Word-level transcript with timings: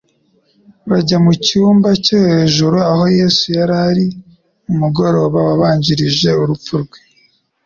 Bajya 0.89 1.17
mu 1.23 1.31
cyumba 1.45 1.89
cyo 2.03 2.17
hejunt, 2.27 2.79
aho 2.91 3.03
Yesu 3.19 3.45
yari 3.57 3.75
ari 3.87 4.05
mu 4.65 4.73
mugoroba 4.81 5.37
wabanjirije 5.47 6.29
urupfu 6.41 6.73
rwe. 6.83 6.99